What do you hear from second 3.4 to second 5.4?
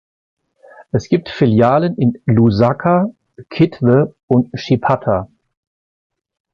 Kitwe und Chipata.